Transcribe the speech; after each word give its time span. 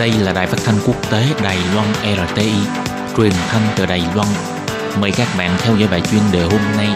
Đây 0.00 0.12
là 0.12 0.32
đài 0.32 0.46
phát 0.46 0.58
thanh 0.64 0.74
quốc 0.86 1.10
tế 1.10 1.22
Đài 1.42 1.58
Loan 1.74 1.86
RTI, 2.28 2.52
truyền 3.16 3.32
thanh 3.48 3.62
từ 3.76 3.86
Đài 3.86 4.02
Loan. 4.14 4.28
Mời 5.00 5.12
các 5.16 5.28
bạn 5.38 5.50
theo 5.58 5.76
dõi 5.76 5.88
bài 5.90 6.00
chuyên 6.10 6.20
đề 6.32 6.42
hôm 6.42 6.60
nay. 6.76 6.88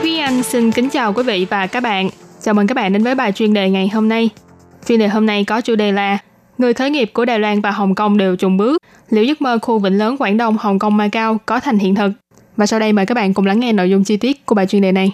Huy 0.00 0.18
Anh 0.18 0.42
xin 0.42 0.72
kính 0.72 0.88
chào 0.90 1.12
quý 1.12 1.22
vị 1.22 1.46
và 1.50 1.66
các 1.66 1.82
bạn. 1.82 2.10
Chào 2.40 2.54
mừng 2.54 2.66
các 2.66 2.74
bạn 2.74 2.92
đến 2.92 3.02
với 3.02 3.14
bài 3.14 3.32
chuyên 3.32 3.54
đề 3.54 3.70
ngày 3.70 3.88
hôm 3.88 4.08
nay. 4.08 4.30
Chuyên 4.88 4.98
đề 4.98 5.08
hôm 5.08 5.26
nay 5.26 5.44
có 5.44 5.60
chủ 5.60 5.76
đề 5.76 5.92
là 5.92 6.18
Người 6.58 6.74
khởi 6.74 6.90
nghiệp 6.90 7.10
của 7.12 7.24
Đài 7.24 7.38
Loan 7.38 7.60
và 7.60 7.70
Hồng 7.70 7.94
Kông 7.94 8.16
đều 8.16 8.36
trùng 8.36 8.56
bước. 8.56 8.82
Liệu 9.10 9.24
giấc 9.24 9.42
mơ 9.42 9.58
khu 9.62 9.78
vịnh 9.78 9.98
lớn 9.98 10.16
Quảng 10.16 10.36
Đông, 10.36 10.56
Hồng 10.60 10.78
Kông, 10.78 10.96
Macau 10.96 11.38
có 11.46 11.60
thành 11.60 11.78
hiện 11.78 11.94
thực? 11.94 12.10
Và 12.56 12.66
sau 12.66 12.80
đây 12.80 12.92
mời 12.92 13.06
các 13.06 13.14
bạn 13.14 13.34
cùng 13.34 13.46
lắng 13.46 13.60
nghe 13.60 13.72
nội 13.72 13.90
dung 13.90 14.04
chi 14.04 14.16
tiết 14.16 14.46
của 14.46 14.54
bài 14.54 14.66
chuyên 14.66 14.82
đề 14.82 14.92
này. 14.92 15.12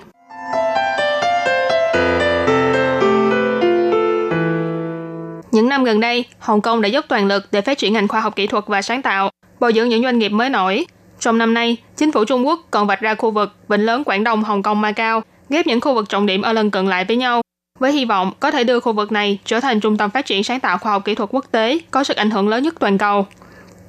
Năm 5.78 5.84
gần 5.84 6.00
đây, 6.00 6.24
Hồng 6.38 6.60
Kông 6.60 6.80
đã 6.80 6.88
dốc 6.88 7.05
toàn 7.09 7.27
lực 7.27 7.48
để 7.52 7.60
phát 7.60 7.78
triển 7.78 7.92
ngành 7.92 8.09
khoa 8.09 8.20
học 8.20 8.36
kỹ 8.36 8.46
thuật 8.46 8.64
và 8.66 8.82
sáng 8.82 9.02
tạo, 9.02 9.30
bồi 9.60 9.73
dưỡng 9.73 9.88
những 9.88 10.02
doanh 10.02 10.19
nghiệp 10.19 10.28
mới 10.28 10.50
nổi. 10.50 10.86
Trong 11.20 11.38
năm 11.38 11.55
nay, 11.55 11.77
chính 11.96 12.12
phủ 12.12 12.24
Trung 12.24 12.46
Quốc 12.46 12.60
còn 12.70 12.86
vạch 12.86 13.00
ra 13.00 13.14
khu 13.14 13.30
vực 13.30 13.55
Vịnh 13.69 13.86
lớn 13.86 14.05
Quảng 14.05 14.24
Đông, 14.24 14.45
Hồng 14.45 14.62
Kông, 14.62 14.80
Macau, 14.80 15.22
ghép 15.48 15.66
những 15.66 15.80
khu 15.80 15.95
vực 15.95 16.09
trọng 16.09 16.27
điểm 16.27 16.42
ở 16.42 16.52
lần 16.52 16.70
cận 16.70 16.86
lại 16.86 17.05
với 17.05 17.16
nhau, 17.16 17.42
với 17.78 17.92
hy 17.92 18.05
vọng 18.05 18.33
có 18.41 18.50
thể 18.50 18.64
đưa 18.64 18.80
khu 18.80 18.92
vực 18.92 19.12
này 19.12 19.38
trở 19.45 19.60
thành 19.60 19.80
trung 19.80 19.96
tâm 19.96 20.10
phát 20.10 20.27
triển 20.27 20.45
sáng 20.45 20.60
tạo 20.60 20.78
khoa 20.78 20.92
học 20.92 21.05
kỹ 21.05 21.14
thuật 21.14 21.30
quốc 21.33 21.45
tế 21.50 21.78
có 21.91 22.05
sức 22.05 22.16
ảnh 22.16 22.30
hưởng 22.30 22.48
lớn 22.48 22.62
nhất 22.62 22.74
toàn 22.80 22.98
cầu. 22.98 23.27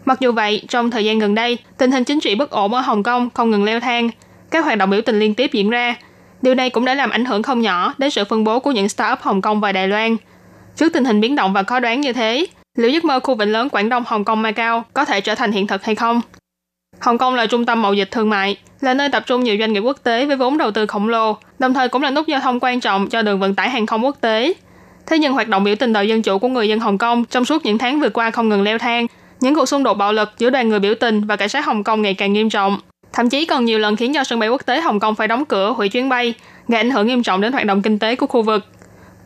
Mặc 0.06 0.20
dù 0.20 0.32
vậy, 0.32 0.64
trong 0.68 0.92
thời 0.92 1.06
gian 1.06 1.20
gần 1.20 1.36
đây, 1.36 1.58
tình 1.78 1.92
hình 1.92 2.04
chính 2.04 2.20
trị 2.20 2.36
bất 2.36 2.50
ổn 2.50 2.74
ở 2.74 2.82
Hồng 2.82 3.04
Kông 3.04 3.30
không 3.30 3.52
ngừng 3.52 3.64
leo 3.64 3.80
thang, 3.80 4.10
các 4.52 4.66
hoạt 4.66 4.78
động 4.78 4.90
biểu 4.90 5.02
tình 5.02 5.20
liên 5.20 5.36
tiếp 5.36 5.50
diễn 5.54 5.70
ra. 5.70 5.96
Điều 6.42 6.56
này 6.56 6.70
cũng 6.70 6.86
đã 6.86 6.94
làm 6.94 7.10
ảnh 7.10 7.26
hưởng 7.26 7.44
không 7.44 7.62
nhỏ 7.62 7.94
đến 7.98 8.10
sự 8.10 8.24
phân 8.24 8.44
bố 8.44 8.60
của 8.60 8.72
những 8.72 8.90
startup 8.90 9.22
Hồng 9.22 9.42
Kông 9.42 9.60
và 9.60 9.72
Đài 9.72 9.88
Loan. 9.88 10.18
Trước 10.80 10.94
tình 10.94 11.06
hình 11.06 11.22
biến 11.22 11.36
động 11.36 11.54
và 11.54 11.64
khó 11.64 11.80
đoán 11.80 12.02
như 12.02 12.14
thế, 12.14 12.46
liệu 12.78 12.90
giấc 12.90 13.06
mơ 13.06 13.20
khu 13.20 13.36
vịnh 13.36 13.52
lớn 13.52 13.70
Quảng 13.70 13.90
Đông 13.90 14.04
Hồng 14.08 14.24
Kông 14.24 14.42
Macau 14.42 14.84
có 14.94 15.06
thể 15.06 15.22
trở 15.22 15.36
thành 15.36 15.52
hiện 15.52 15.68
thực 15.68 15.84
hay 15.84 15.96
không? 15.96 16.22
Hồng 17.00 17.18
Kông 17.18 17.36
là 17.36 17.46
trung 17.46 17.66
tâm 17.66 17.82
mậu 17.82 17.94
dịch 17.94 18.12
thương 18.12 18.30
mại, 18.30 18.58
là 18.82 18.94
nơi 18.94 19.10
tập 19.10 19.24
trung 19.26 19.44
nhiều 19.44 19.56
doanh 19.60 19.74
nghiệp 19.74 19.80
quốc 19.80 19.98
tế 20.04 20.26
với 20.26 20.36
vốn 20.38 20.58
đầu 20.58 20.72
tư 20.72 20.86
khổng 20.86 21.10
lồ, 21.10 21.38
đồng 21.60 21.74
thời 21.74 21.90
cũng 21.90 22.04
là 22.04 22.12
nút 22.12 22.28
giao 22.28 22.40
thông 22.40 22.60
quan 22.62 22.80
trọng 22.80 23.10
cho 23.10 23.22
đường 23.22 23.40
vận 23.40 23.56
tải 23.56 23.70
hàng 23.70 23.86
không 23.86 24.06
quốc 24.06 24.18
tế. 24.22 24.54
Thế 25.06 25.20
nhưng 25.20 25.34
hoạt 25.34 25.48
động 25.48 25.64
biểu 25.64 25.76
tình 25.76 25.94
đòi 25.94 26.08
dân 26.08 26.22
chủ 26.22 26.40
của 26.40 26.48
người 26.48 26.70
dân 26.70 26.80
Hồng 26.80 26.98
Kông 26.98 27.26
trong 27.26 27.46
suốt 27.46 27.66
những 27.66 27.78
tháng 27.78 28.00
vừa 28.00 28.10
qua 28.10 28.32
không 28.32 28.50
ngừng 28.50 28.64
leo 28.64 28.78
thang, 28.78 29.08
những 29.40 29.56
cuộc 29.56 29.66
xung 29.66 29.84
đột 29.84 29.94
bạo 29.94 30.14
lực 30.14 30.30
giữa 30.38 30.50
đoàn 30.50 30.70
người 30.70 30.80
biểu 30.80 30.96
tình 30.96 31.26
và 31.26 31.36
cảnh 31.36 31.50
sát 31.50 31.66
Hồng 31.66 31.84
Kông 31.84 32.02
ngày 32.02 32.14
càng 32.14 32.34
nghiêm 32.34 32.50
trọng. 32.50 32.80
Thậm 33.14 33.30
chí 33.30 33.46
còn 33.46 33.66
nhiều 33.66 33.80
lần 33.80 33.96
khiến 33.96 34.14
cho 34.14 34.24
sân 34.24 34.40
bay 34.40 34.50
quốc 34.50 34.66
tế 34.66 34.82
Hồng 34.82 35.00
Kông 35.00 35.16
phải 35.16 35.28
đóng 35.28 35.46
cửa 35.46 35.72
hủy 35.72 35.90
chuyến 35.90 36.10
bay, 36.10 36.34
gây 36.68 36.80
ảnh 36.80 36.92
hưởng 36.92 37.08
nghiêm 37.08 37.24
trọng 37.24 37.42
đến 37.42 37.54
hoạt 37.54 37.66
động 37.66 37.82
kinh 37.82 38.00
tế 38.00 38.16
của 38.16 38.28
khu 38.28 38.42
vực. 38.42 38.66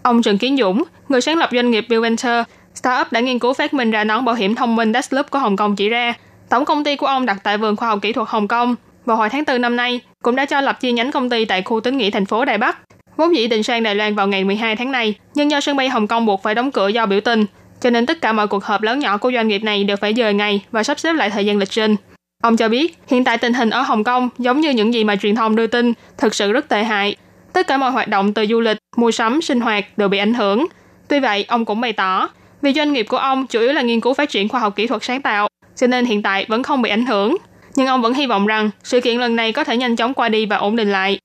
Ông 0.04 0.22
Trần 0.22 0.38
Kiến 0.38 0.58
Dũng, 0.58 0.84
người 1.14 1.22
sáng 1.22 1.38
lập 1.38 1.50
doanh 1.53 1.72
nghiệp 1.72 1.86
Bill 1.89 2.02
Venture, 2.02 2.44
startup 2.75 3.11
đã 3.11 3.19
nghiên 3.19 3.39
cứu 3.39 3.53
phát 3.53 3.73
minh 3.73 3.92
ra 3.92 4.03
nón 4.03 4.25
bảo 4.25 4.36
hiểm 4.36 4.56
thông 4.56 4.75
minh 4.75 4.94
Dashloop 4.94 5.30
của 5.30 5.39
Hồng 5.39 5.56
Kông 5.56 5.75
chỉ 5.75 5.89
ra, 5.89 6.14
tổng 6.50 6.66
công 6.66 6.83
ty 6.83 6.95
của 6.95 7.06
ông 7.06 7.25
đặt 7.25 7.38
tại 7.44 7.58
vườn 7.58 7.75
khoa 7.75 7.88
học 7.88 8.00
kỹ 8.02 8.14
thuật 8.14 8.30
Hồng 8.30 8.47
Kông 8.47 8.75
vào 9.06 9.17
hồi 9.17 9.30
tháng 9.30 9.44
4 9.47 9.61
năm 9.61 9.75
nay 9.75 10.00
cũng 10.23 10.36
đã 10.36 10.45
cho 10.45 10.61
lập 10.61 10.80
chi 10.80 10.91
nhánh 10.91 11.11
công 11.11 11.30
ty 11.30 11.45
tại 11.45 11.61
khu 11.61 11.80
tín 11.80 11.97
nghĩa 11.97 12.09
thành 12.09 12.25
phố 12.25 12.45
Đài 12.45 12.58
Bắc. 12.58 12.78
Vốn 13.17 13.36
dĩ 13.36 13.47
định 13.47 13.64
sang 13.64 13.84
Đài 13.84 13.95
Loan 13.95 14.16
vào 14.16 14.28
ngày 14.28 14.44
12 14.44 14.75
tháng 14.75 14.91
này, 14.91 15.16
nhưng 15.36 15.52
do 15.52 15.59
sân 15.61 15.78
bay 15.78 15.89
Hồng 15.89 16.08
Kông 16.08 16.25
buộc 16.25 16.44
phải 16.44 16.56
đóng 16.56 16.72
cửa 16.72 16.88
do 16.88 17.06
biểu 17.06 17.22
tình, 17.22 17.45
cho 17.81 17.89
nên 17.89 18.06
tất 18.06 18.22
cả 18.22 18.31
mọi 18.31 18.47
cuộc 18.47 18.64
họp 18.64 18.81
lớn 18.81 19.00
nhỏ 19.00 19.17
của 19.17 19.31
doanh 19.31 19.47
nghiệp 19.47 19.64
này 19.64 19.84
đều 19.84 19.97
phải 19.97 20.14
dời 20.14 20.34
ngày 20.34 20.66
và 20.72 20.84
sắp 20.84 21.00
xếp 21.00 21.14
lại 21.14 21.30
thời 21.30 21.45
gian 21.45 21.58
lịch 21.58 21.69
trình. 21.69 21.95
Ông 22.44 22.58
cho 22.58 22.69
biết, 22.69 22.97
hiện 23.08 23.23
tại 23.23 23.38
tình 23.38 23.53
hình 23.53 23.69
ở 23.69 23.81
Hồng 23.81 24.03
Kông 24.03 24.30
giống 24.38 24.61
như 24.61 24.69
những 24.69 24.94
gì 24.94 25.03
mà 25.03 25.16
truyền 25.16 25.36
thông 25.36 25.56
đưa 25.56 25.67
tin, 25.67 25.94
thực 26.17 26.36
sự 26.36 26.52
rất 26.52 26.69
tệ 26.69 26.84
hại. 26.84 27.16
Tất 27.53 27.67
cả 27.67 27.78
mọi 27.78 27.91
hoạt 27.91 28.08
động 28.08 28.34
từ 28.34 28.45
du 28.45 28.59
lịch, 28.59 28.78
mua 28.97 29.11
sắm, 29.11 29.41
sinh 29.41 29.62
hoạt 29.62 29.97
đều 29.97 30.07
bị 30.07 30.18
ảnh 30.18 30.34
hưởng. 30.34 30.68
Tuy 31.08 31.19
vậy, 31.19 31.46
ông 31.47 31.66
cũng 31.66 31.81
bày 31.81 31.94
tỏ, 31.94 32.30
vì 32.62 32.74
doanh 32.74 32.94
nghiệp 32.94 33.06
của 33.09 33.18
ông 33.18 33.47
chủ 33.47 33.59
yếu 33.59 33.74
là 33.74 33.81
nghiên 33.81 34.02
cứu 34.02 34.14
phát 34.14 34.30
triển 34.30 34.50
khoa 34.50 34.59
học 34.59 34.75
kỹ 34.75 34.88
thuật 34.88 35.03
sáng 35.03 35.22
tạo, 35.22 35.47
cho 35.75 35.88
nên 35.88 36.06
hiện 36.06 36.22
tại 36.22 36.46
vẫn 36.50 36.64
không 36.64 36.81
bị 36.81 36.90
ảnh 36.90 37.06
hưởng. 37.06 37.38
Nhưng 37.75 37.88
ông 37.88 38.02
vẫn 38.02 38.14
hy 38.14 38.25
vọng 38.25 38.47
rằng 38.47 38.69
sự 38.84 39.02
kiện 39.02 39.19
lần 39.19 39.36
này 39.36 39.52
có 39.52 39.64
thể 39.64 39.78
nhanh 39.78 39.96
chóng 39.96 40.14
qua 40.14 40.30
đi 40.30 40.46
và 40.46 40.58
ổn 40.58 40.75
định 40.75 40.91
lại. 40.91 41.19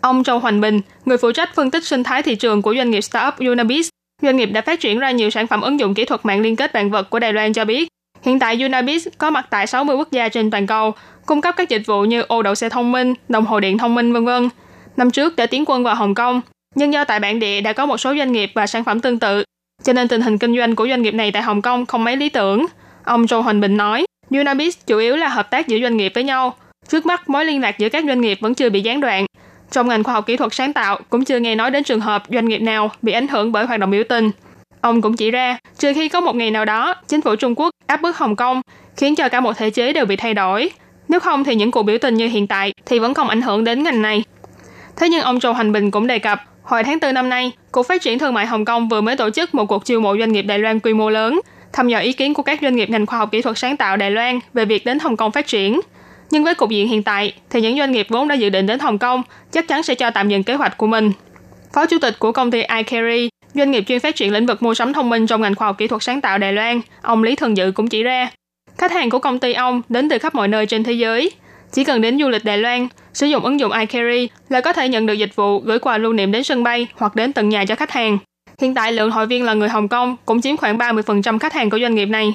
Ông 0.00 0.24
Châu 0.24 0.38
Hoành 0.38 0.60
Bình, 0.60 0.80
người 1.04 1.16
phụ 1.16 1.32
trách 1.32 1.54
phân 1.54 1.70
tích 1.70 1.86
sinh 1.86 2.02
thái 2.02 2.22
thị 2.22 2.34
trường 2.34 2.62
của 2.62 2.74
doanh 2.74 2.90
nghiệp 2.90 3.00
startup 3.00 3.34
Unabis, 3.38 3.88
doanh 4.22 4.36
nghiệp 4.36 4.46
đã 4.46 4.60
phát 4.60 4.80
triển 4.80 4.98
ra 4.98 5.10
nhiều 5.10 5.30
sản 5.30 5.46
phẩm 5.46 5.60
ứng 5.60 5.80
dụng 5.80 5.94
kỹ 5.94 6.04
thuật 6.04 6.26
mạng 6.26 6.40
liên 6.40 6.56
kết 6.56 6.72
vạn 6.72 6.90
vật 6.90 7.10
của 7.10 7.18
Đài 7.18 7.32
Loan 7.32 7.52
cho 7.52 7.64
biết, 7.64 7.88
hiện 8.22 8.38
tại 8.38 8.62
Unabis 8.62 9.08
có 9.18 9.30
mặt 9.30 9.46
tại 9.50 9.66
60 9.66 9.96
quốc 9.96 10.12
gia 10.12 10.28
trên 10.28 10.50
toàn 10.50 10.66
cầu, 10.66 10.94
cung 11.26 11.40
cấp 11.40 11.54
các 11.58 11.68
dịch 11.68 11.82
vụ 11.86 12.04
như 12.04 12.22
ô 12.28 12.42
đậu 12.42 12.54
xe 12.54 12.68
thông 12.68 12.92
minh, 12.92 13.14
đồng 13.28 13.46
hồ 13.46 13.60
điện 13.60 13.78
thông 13.78 13.94
minh 13.94 14.12
vân 14.12 14.24
vân. 14.24 14.48
Năm 14.96 15.10
trước 15.10 15.36
đã 15.36 15.46
tiến 15.46 15.64
quân 15.66 15.84
vào 15.84 15.94
Hồng 15.94 16.14
Kông, 16.14 16.40
nhưng 16.74 16.92
do 16.92 17.04
tại 17.04 17.20
bản 17.20 17.38
địa 17.38 17.60
đã 17.60 17.72
có 17.72 17.86
một 17.86 17.98
số 17.98 18.14
doanh 18.16 18.32
nghiệp 18.32 18.50
và 18.54 18.66
sản 18.66 18.84
phẩm 18.84 19.00
tương 19.00 19.18
tự, 19.18 19.44
cho 19.82 19.92
nên 19.92 20.08
tình 20.08 20.20
hình 20.20 20.38
kinh 20.38 20.56
doanh 20.56 20.74
của 20.74 20.88
doanh 20.88 21.02
nghiệp 21.02 21.14
này 21.14 21.32
tại 21.32 21.42
Hồng 21.42 21.62
Kông 21.62 21.86
không 21.86 22.04
mấy 22.04 22.16
lý 22.16 22.28
tưởng. 22.28 22.66
Ông 23.04 23.26
Châu 23.26 23.42
Hoành 23.42 23.60
Bình 23.60 23.76
nói, 23.76 24.04
Unabiz 24.30 24.70
chủ 24.86 24.98
yếu 24.98 25.16
là 25.16 25.28
hợp 25.28 25.50
tác 25.50 25.68
giữa 25.68 25.78
doanh 25.82 25.96
nghiệp 25.96 26.12
với 26.14 26.24
nhau. 26.24 26.54
Trước 26.88 27.06
mắt, 27.06 27.28
mối 27.28 27.44
liên 27.44 27.60
lạc 27.60 27.78
giữa 27.78 27.88
các 27.88 28.04
doanh 28.06 28.20
nghiệp 28.20 28.38
vẫn 28.40 28.54
chưa 28.54 28.70
bị 28.70 28.80
gián 28.80 29.00
đoạn. 29.00 29.26
Trong 29.70 29.88
ngành 29.88 30.04
khoa 30.04 30.14
học 30.14 30.26
kỹ 30.26 30.36
thuật 30.36 30.54
sáng 30.54 30.72
tạo, 30.72 30.98
cũng 31.10 31.24
chưa 31.24 31.38
nghe 31.38 31.54
nói 31.54 31.70
đến 31.70 31.84
trường 31.84 32.00
hợp 32.00 32.22
doanh 32.28 32.48
nghiệp 32.48 32.58
nào 32.58 32.90
bị 33.02 33.12
ảnh 33.12 33.28
hưởng 33.28 33.52
bởi 33.52 33.66
hoạt 33.66 33.80
động 33.80 33.90
biểu 33.90 34.02
tình. 34.08 34.30
Ông 34.80 35.02
cũng 35.02 35.16
chỉ 35.16 35.30
ra, 35.30 35.58
trừ 35.78 35.92
khi 35.94 36.08
có 36.08 36.20
một 36.20 36.36
ngày 36.36 36.50
nào 36.50 36.64
đó, 36.64 36.94
chính 37.08 37.20
phủ 37.20 37.36
Trung 37.36 37.54
Quốc 37.54 37.70
áp 37.86 38.02
bức 38.02 38.16
Hồng 38.16 38.36
Kông, 38.36 38.60
khiến 38.96 39.14
cho 39.14 39.28
cả 39.28 39.40
một 39.40 39.56
thể 39.56 39.70
chế 39.70 39.92
đều 39.92 40.04
bị 40.04 40.16
thay 40.16 40.34
đổi. 40.34 40.70
Nếu 41.08 41.20
không 41.20 41.44
thì 41.44 41.54
những 41.54 41.70
cuộc 41.70 41.82
biểu 41.82 41.98
tình 41.98 42.14
như 42.14 42.28
hiện 42.28 42.46
tại 42.46 42.72
thì 42.86 42.98
vẫn 42.98 43.14
không 43.14 43.28
ảnh 43.28 43.42
hưởng 43.42 43.64
đến 43.64 43.82
ngành 43.82 44.02
này. 44.02 44.24
Thế 44.96 45.08
nhưng 45.08 45.22
ông 45.22 45.40
Châu 45.40 45.52
Hành 45.52 45.72
Bình 45.72 45.90
cũng 45.90 46.06
đề 46.06 46.18
cập, 46.18 46.40
hồi 46.70 46.84
tháng 46.84 46.98
4 47.00 47.14
năm 47.14 47.28
nay, 47.28 47.52
Cục 47.72 47.86
Phát 47.86 48.02
triển 48.02 48.18
Thương 48.18 48.34
mại 48.34 48.46
Hồng 48.46 48.64
Kông 48.64 48.88
vừa 48.88 49.00
mới 49.00 49.16
tổ 49.16 49.30
chức 49.30 49.54
một 49.54 49.66
cuộc 49.66 49.84
chiêu 49.84 50.00
mộ 50.00 50.18
doanh 50.18 50.32
nghiệp 50.32 50.42
Đài 50.42 50.58
Loan 50.58 50.80
quy 50.80 50.92
mô 50.92 51.10
lớn, 51.10 51.40
thăm 51.72 51.88
dò 51.88 51.98
ý 51.98 52.12
kiến 52.12 52.34
của 52.34 52.42
các 52.42 52.58
doanh 52.62 52.76
nghiệp 52.76 52.90
ngành 52.90 53.06
khoa 53.06 53.18
học 53.18 53.28
kỹ 53.32 53.42
thuật 53.42 53.58
sáng 53.58 53.76
tạo 53.76 53.96
Đài 53.96 54.10
Loan 54.10 54.38
về 54.54 54.64
việc 54.64 54.84
đến 54.84 54.98
Hồng 54.98 55.16
Kông 55.16 55.32
phát 55.32 55.46
triển. 55.46 55.80
Nhưng 56.30 56.44
với 56.44 56.54
cục 56.54 56.70
diện 56.70 56.88
hiện 56.88 57.02
tại, 57.02 57.32
thì 57.50 57.60
những 57.60 57.78
doanh 57.78 57.92
nghiệp 57.92 58.06
vốn 58.08 58.28
đã 58.28 58.34
dự 58.34 58.48
định 58.48 58.66
đến 58.66 58.78
Hồng 58.78 58.98
Kông 58.98 59.22
chắc 59.52 59.68
chắn 59.68 59.82
sẽ 59.82 59.94
cho 59.94 60.10
tạm 60.10 60.28
dừng 60.28 60.42
kế 60.42 60.54
hoạch 60.54 60.76
của 60.76 60.86
mình. 60.86 61.12
Phó 61.72 61.86
chủ 61.86 61.98
tịch 61.98 62.18
của 62.18 62.32
công 62.32 62.50
ty 62.50 62.62
iCarry, 62.76 63.28
doanh 63.54 63.70
nghiệp 63.70 63.84
chuyên 63.88 64.00
phát 64.00 64.16
triển 64.16 64.32
lĩnh 64.32 64.46
vực 64.46 64.62
mua 64.62 64.74
sắm 64.74 64.92
thông 64.92 65.10
minh 65.10 65.26
trong 65.26 65.42
ngành 65.42 65.54
khoa 65.54 65.66
học 65.66 65.78
kỹ 65.78 65.86
thuật 65.86 66.02
sáng 66.02 66.20
tạo 66.20 66.38
Đài 66.38 66.52
Loan, 66.52 66.80
ông 67.02 67.22
Lý 67.22 67.36
Thường 67.36 67.56
Dự 67.56 67.72
cũng 67.74 67.88
chỉ 67.88 68.02
ra, 68.02 68.30
khách 68.78 68.92
hàng 68.92 69.10
của 69.10 69.18
công 69.18 69.38
ty 69.38 69.52
ông 69.52 69.82
đến 69.88 70.08
từ 70.08 70.18
khắp 70.18 70.34
mọi 70.34 70.48
nơi 70.48 70.66
trên 70.66 70.84
thế 70.84 70.92
giới. 70.92 71.30
Chỉ 71.72 71.84
cần 71.84 72.00
đến 72.00 72.18
du 72.18 72.28
lịch 72.28 72.44
Đài 72.44 72.58
Loan, 72.58 72.88
sử 73.12 73.26
dụng 73.26 73.44
ứng 73.44 73.60
dụng 73.60 73.72
iCarry 73.72 74.28
là 74.48 74.60
có 74.60 74.72
thể 74.72 74.88
nhận 74.88 75.06
được 75.06 75.12
dịch 75.12 75.36
vụ 75.36 75.58
gửi 75.58 75.78
quà 75.78 75.98
lưu 75.98 76.12
niệm 76.12 76.32
đến 76.32 76.44
sân 76.44 76.64
bay 76.64 76.86
hoặc 76.94 77.16
đến 77.16 77.32
tận 77.32 77.48
nhà 77.48 77.64
cho 77.64 77.74
khách 77.74 77.90
hàng. 77.90 78.18
Hiện 78.60 78.74
tại 78.74 78.92
lượng 78.92 79.10
hội 79.10 79.26
viên 79.26 79.44
là 79.44 79.54
người 79.54 79.68
Hồng 79.68 79.88
Kông 79.88 80.16
cũng 80.26 80.40
chiếm 80.40 80.56
khoảng 80.56 80.78
30% 80.78 81.38
khách 81.38 81.52
hàng 81.52 81.70
của 81.70 81.78
doanh 81.78 81.94
nghiệp 81.94 82.06
này. 82.06 82.34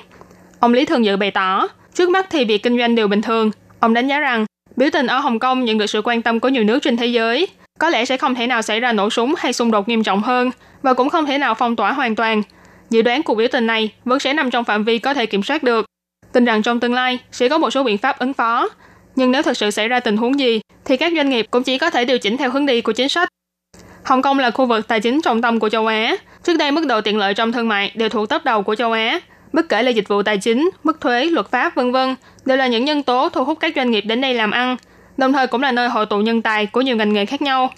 Ông 0.60 0.74
Lý 0.74 0.86
Thường 0.86 1.06
Dự 1.06 1.18
bày 1.18 1.32
tỏ, 1.32 1.68
trước 1.94 2.10
mắt 2.10 2.28
thì 2.30 2.46
việc 2.46 2.64
kinh 2.64 2.78
doanh 2.78 2.96
đều 2.96 3.08
bình 3.08 3.22
thường. 3.22 3.52
Ông 3.80 3.94
đánh 3.94 4.08
giá 4.08 4.20
rằng, 4.20 4.46
biểu 4.76 4.90
tình 4.94 5.08
ở 5.08 5.20
Hồng 5.20 5.40
Kông 5.40 5.66
nhận 5.66 5.78
được 5.78 5.88
sự 5.88 6.02
quan 6.04 6.22
tâm 6.22 6.40
của 6.40 6.50
nhiều 6.50 6.64
nước 6.64 6.80
trên 6.82 6.98
thế 6.98 7.06
giới. 7.06 7.48
Có 7.80 7.90
lẽ 7.90 8.06
sẽ 8.06 8.18
không 8.18 8.36
thể 8.36 8.48
nào 8.48 8.62
xảy 8.62 8.80
ra 8.80 8.94
nổ 8.94 9.10
súng 9.10 9.34
hay 9.38 9.54
xung 9.54 9.72
đột 9.72 9.90
nghiêm 9.90 10.04
trọng 10.04 10.22
hơn, 10.22 10.52
và 10.82 10.94
cũng 10.94 11.10
không 11.10 11.26
thể 11.26 11.38
nào 11.38 11.54
phong 11.54 11.76
tỏa 11.76 11.94
hoàn 11.94 12.16
toàn. 12.16 12.42
Dự 12.90 13.02
đoán 13.02 13.24
cuộc 13.24 13.36
biểu 13.36 13.48
tình 13.52 13.68
này 13.68 13.92
vẫn 14.06 14.20
sẽ 14.20 14.34
nằm 14.34 14.52
trong 14.52 14.64
phạm 14.64 14.84
vi 14.84 15.00
có 15.00 15.14
thể 15.14 15.26
kiểm 15.26 15.44
soát 15.44 15.64
được. 15.64 15.86
Tin 16.32 16.46
rằng 16.46 16.62
trong 16.62 16.80
tương 16.80 16.94
lai 16.94 17.20
sẽ 17.32 17.50
có 17.50 17.58
một 17.58 17.70
số 17.70 17.84
biện 17.84 17.98
pháp 17.98 18.20
ứng 18.20 18.34
phó. 18.34 18.70
Nhưng 19.16 19.32
nếu 19.32 19.44
thực 19.44 19.58
sự 19.58 19.72
xảy 19.72 19.88
ra 19.88 20.00
tình 20.00 20.18
huống 20.18 20.40
gì, 20.40 20.62
thì 20.86 20.98
các 20.98 21.14
doanh 21.16 21.30
nghiệp 21.30 21.48
cũng 21.52 21.64
chỉ 21.64 21.78
có 21.78 21.90
thể 21.90 22.06
điều 22.06 22.18
chỉnh 22.18 22.38
theo 22.38 22.50
hướng 22.50 22.66
đi 22.66 22.82
của 22.82 22.92
chính 22.92 23.10
sách. 23.10 23.30
Hồng 24.04 24.22
Kông 24.22 24.40
là 24.40 24.52
khu 24.52 24.66
vực 24.66 24.88
tài 24.88 25.00
chính 25.00 25.22
trọng 25.22 25.42
tâm 25.42 25.60
của 25.60 25.70
châu 25.70 25.88
Á. 25.88 26.16
Trước 26.44 26.58
đây 26.58 26.72
mức 26.72 26.86
độ 26.86 27.02
tiện 27.02 27.18
lợi 27.18 27.34
trong 27.34 27.52
thương 27.52 27.68
mại 27.68 27.92
đều 27.96 28.10
thuộc 28.10 28.30
top 28.30 28.44
đầu 28.44 28.64
của 28.64 28.76
châu 28.76 28.92
Á. 28.92 29.20
Bất 29.54 29.70
kể 29.70 29.84
là 29.84 29.92
dịch 29.92 30.08
vụ 30.08 30.24
tài 30.24 30.38
chính, 30.38 30.70
mức 30.84 31.02
thuế, 31.02 31.26
luật 31.26 31.52
pháp, 31.52 31.76
vân 31.76 31.92
vân 31.92 32.16
đều 32.46 32.58
là 32.58 32.68
những 32.68 32.86
nhân 32.86 33.04
tố 33.04 33.30
thu 33.30 33.44
hút 33.44 33.60
các 33.60 33.74
doanh 33.76 33.92
nghiệp 33.92 34.02
đến 34.02 34.22
đây 34.22 34.34
làm 34.34 34.52
ăn, 34.52 34.78
đồng 35.18 35.34
thời 35.34 35.48
cũng 35.48 35.62
là 35.62 35.72
nơi 35.72 35.90
hội 35.90 36.06
tụ 36.06 36.18
nhân 36.18 36.42
tài 36.42 36.66
của 36.66 36.82
nhiều 36.82 36.96
ngành 36.96 37.14
nghề 37.14 37.26
khác 37.26 37.42
nhau. 37.42 37.72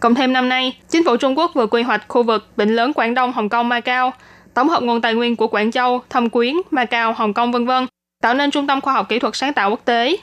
Cộng 0.00 0.14
thêm 0.14 0.32
năm 0.32 0.48
nay, 0.48 0.76
chính 0.88 1.04
phủ 1.04 1.16
Trung 1.16 1.38
Quốc 1.38 1.50
vừa 1.54 1.66
quy 1.66 1.82
hoạch 1.82 2.08
khu 2.08 2.22
vực 2.22 2.48
Vịnh 2.56 2.76
lớn 2.76 2.92
Quảng 2.92 3.14
Đông, 3.14 3.32
Hồng 3.32 3.48
Kông, 3.48 3.68
Macau, 3.68 4.12
tổng 4.54 4.68
hợp 4.68 4.82
nguồn 4.82 5.00
tài 5.00 5.14
nguyên 5.14 5.36
của 5.36 5.46
Quảng 5.46 5.70
Châu, 5.70 6.02
Thâm 6.10 6.30
Quyến, 6.30 6.56
Macau, 6.70 7.12
Hồng 7.12 7.34
Kông 7.34 7.52
vân 7.52 7.66
vân, 7.66 7.86
tạo 8.22 8.34
nên 8.34 8.50
trung 8.50 8.66
tâm 8.66 8.80
khoa 8.80 8.92
học 8.92 9.08
kỹ 9.08 9.18
thuật 9.18 9.36
sáng 9.36 9.52
tạo 9.52 9.70
quốc 9.70 9.80
tế. 9.84 10.16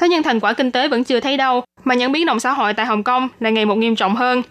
Thế 0.00 0.08
nhưng 0.08 0.22
thành 0.22 0.40
quả 0.40 0.52
kinh 0.52 0.70
tế 0.70 0.88
vẫn 0.88 1.04
chưa 1.04 1.20
thấy 1.20 1.36
đâu, 1.36 1.62
mà 1.84 1.94
những 1.94 2.12
biến 2.12 2.26
động 2.26 2.40
xã 2.40 2.52
hội 2.52 2.74
tại 2.74 2.86
Hồng 2.86 3.02
Kông 3.02 3.28
lại 3.40 3.52
ngày 3.52 3.64
một 3.64 3.74
nghiêm 3.74 3.96
trọng 3.96 4.16
hơn. 4.16 4.42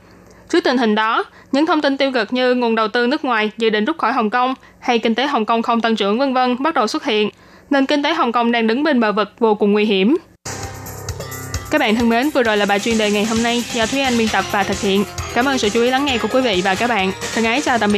Trước 0.49 0.63
tình 0.63 0.77
hình 0.77 0.95
đó, 0.95 1.23
những 1.51 1.65
thông 1.65 1.81
tin 1.81 1.97
tiêu 1.97 2.11
cực 2.11 2.33
như 2.33 2.53
nguồn 2.53 2.75
đầu 2.75 2.87
tư 2.87 3.07
nước 3.07 3.25
ngoài 3.25 3.51
dự 3.57 3.69
định 3.69 3.85
rút 3.85 3.97
khỏi 3.97 4.13
Hồng 4.13 4.29
Kông 4.29 4.53
hay 4.79 4.99
kinh 4.99 5.15
tế 5.15 5.27
Hồng 5.27 5.45
Kông 5.45 5.61
không 5.61 5.81
tăng 5.81 5.95
trưởng 5.95 6.19
vân 6.19 6.33
vân 6.33 6.55
bắt 6.59 6.73
đầu 6.73 6.87
xuất 6.87 7.05
hiện, 7.05 7.29
nên 7.69 7.85
kinh 7.85 8.03
tế 8.03 8.13
Hồng 8.13 8.31
Kông 8.31 8.51
đang 8.51 8.67
đứng 8.67 8.83
bên 8.83 8.99
bờ 8.99 9.11
vực 9.11 9.33
vô 9.39 9.55
cùng 9.55 9.71
nguy 9.71 9.85
hiểm. 9.85 10.17
Các 11.71 11.77
bạn 11.77 11.95
thân 11.95 12.09
mến, 12.09 12.29
vừa 12.29 12.43
rồi 12.43 12.57
là 12.57 12.65
bài 12.65 12.79
chuyên 12.79 12.97
đề 12.97 13.11
ngày 13.11 13.25
hôm 13.25 13.43
nay 13.43 13.63
do 13.73 13.85
Thúy 13.85 13.99
Anh 13.99 14.17
biên 14.17 14.27
tập 14.27 14.45
và 14.51 14.63
thực 14.63 14.81
hiện. 14.81 15.03
Cảm 15.33 15.45
ơn 15.45 15.57
sự 15.57 15.69
chú 15.69 15.81
ý 15.81 15.89
lắng 15.89 16.05
nghe 16.05 16.17
của 16.17 16.27
quý 16.31 16.41
vị 16.41 16.61
và 16.63 16.75
các 16.75 16.87
bạn. 16.87 17.11
Thân 17.35 17.45
ái 17.45 17.61
chào 17.61 17.77
tạm 17.77 17.79
biệt. 17.79 17.85